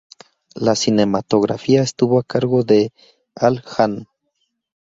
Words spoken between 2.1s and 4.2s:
a cargo de Al Hamm.